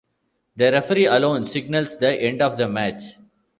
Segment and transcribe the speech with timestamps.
[0.55, 3.03] The referee alone signals the end of the match.